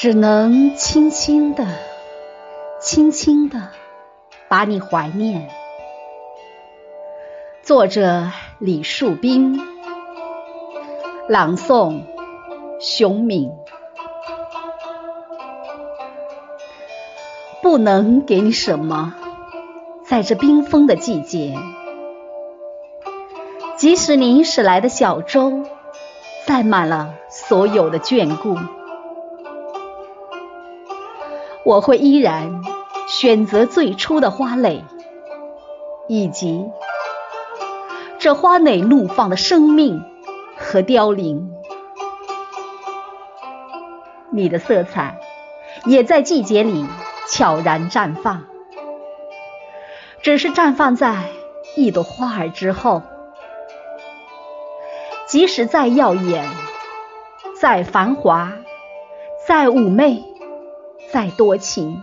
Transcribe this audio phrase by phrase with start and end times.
[0.00, 1.66] 只能轻轻的、
[2.80, 3.68] 轻轻的
[4.48, 5.50] 把你怀念。
[7.62, 9.60] 作者：李树斌，
[11.28, 12.00] 朗诵：
[12.80, 13.52] 熊敏。
[17.62, 19.14] 不能给你什么，
[20.06, 21.54] 在这冰封的季节。
[23.76, 25.64] 即使你驶来的小舟
[26.46, 28.56] 载满了所有的眷顾，
[31.64, 32.62] 我会依然
[33.06, 34.84] 选择最初的花蕾，
[36.08, 36.66] 以及
[38.18, 40.04] 这花蕾怒放的生命
[40.56, 41.50] 和凋零。
[44.32, 45.18] 你的色彩
[45.84, 46.86] 也在季节里。
[47.32, 48.42] 悄然绽放，
[50.20, 51.26] 只是绽放在
[51.76, 53.02] 一朵花儿之后。
[55.28, 56.50] 即使再耀眼、
[57.60, 58.52] 再繁华、
[59.46, 60.24] 再妩媚、
[61.12, 62.02] 再多情，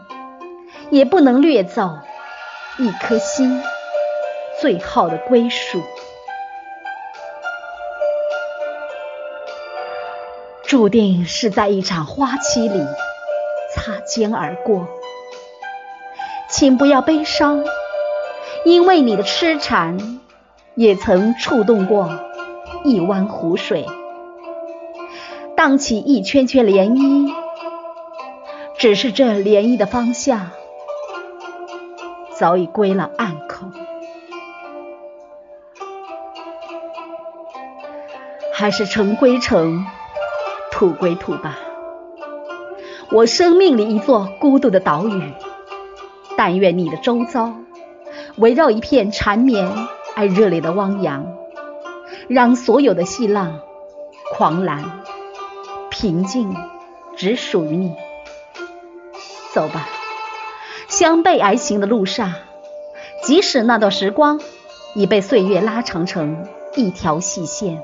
[0.90, 1.98] 也不能掠走
[2.78, 3.62] 一颗心
[4.60, 5.82] 最好的归属。
[10.64, 12.86] 注定是在一场花期里
[13.74, 14.88] 擦肩而过。
[16.50, 17.64] 请不要悲伤，
[18.66, 20.20] 因为你的痴缠
[20.76, 22.10] 也曾触动过
[22.84, 23.86] 一湾湖水，
[25.56, 27.47] 荡起一圈圈涟漪。
[28.78, 30.52] 只是这涟漪的方向
[32.36, 33.66] 早已归了岸口，
[38.54, 39.84] 还是尘归尘，
[40.72, 41.58] 土归土吧。
[43.12, 45.34] 我生命里一座孤独的岛屿。
[46.38, 47.56] 但愿你的周遭
[48.36, 49.74] 围绕一片缠绵
[50.16, 51.36] 而热烈的汪洋，
[52.28, 53.60] 让所有的细浪
[54.36, 54.84] 狂澜，
[55.90, 56.56] 平静
[57.16, 57.96] 只属于你。
[59.58, 59.90] 走吧，
[60.88, 62.32] 相背而行的路上，
[63.24, 64.40] 即使那段时光
[64.94, 67.84] 已被岁月拉长成一条细线，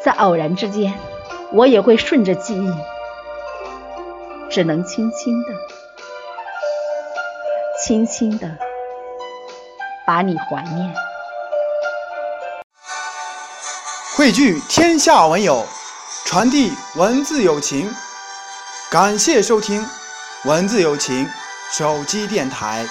[0.00, 0.94] 在偶然之间，
[1.50, 2.72] 我也会顺着记忆。
[4.48, 5.48] 只能轻轻的、
[7.82, 8.48] 轻轻的
[10.06, 10.94] 把你怀念。
[14.16, 15.66] 汇聚天下文友，
[16.24, 17.92] 传递文字友情。
[18.90, 19.86] 感谢收听
[20.46, 21.24] 文字友情
[21.70, 22.84] 手机电台。